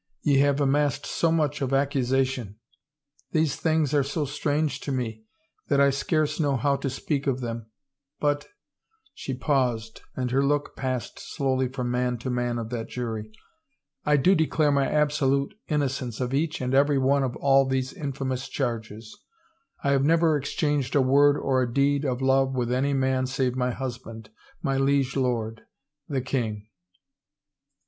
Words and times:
Ye 0.23 0.39
have 0.39 0.59
amassed 0.59 1.05
so 1.05 1.31
much 1.31 1.61
of 1.61 1.75
accusation!... 1.75 2.57
These 3.33 3.55
things 3.57 3.93
are 3.93 4.01
so 4.01 4.25
strange 4.25 4.79
to 4.79 4.91
me 4.91 5.25
that 5.67 5.79
I 5.79 5.91
scarce 5.91 6.39
know 6.39 6.57
how 6.57 6.75
to 6.77 6.89
speak 6.89 7.27
of 7.27 7.41
them, 7.41 7.67
but," 8.19 8.47
she 9.13 9.35
paused 9.35 10.01
and 10.15 10.31
her 10.31 10.43
look 10.43 10.75
passed 10.75 11.19
slowly 11.19 11.67
from 11.67 11.91
man 11.91 12.17
to 12.17 12.31
man 12.31 12.57
of 12.57 12.71
that 12.71 12.89
jury," 12.89 13.31
I 14.13 14.17
do 14.17 14.33
declare 14.33 14.71
my 14.71 14.87
absolute 14.89 15.53
in 15.67 15.81
nocence 15.81 16.19
of 16.19 16.33
each 16.33 16.61
and 16.61 16.73
every 16.73 16.97
one 16.97 17.21
of 17.21 17.35
all 17.35 17.67
these 17.67 17.93
infamous 17.93 18.49
charges.... 18.49 19.15
I 19.83 19.91
have 19.91 20.03
never 20.03 20.35
exchanged 20.35 20.95
a 20.95 21.01
word 21.03 21.37
or 21.37 21.61
a 21.61 21.71
deed 21.71 22.05
of 22.05 22.23
love 22.23 22.55
with, 22.55 22.71
any 22.71 22.93
man 22.95 23.27
save 23.27 23.55
my 23.55 23.69
husband, 23.69 24.31
my 24.63 24.77
liege 24.79 25.15
lord, 25.15 25.67
the 26.09 26.21
king." 26.21 26.69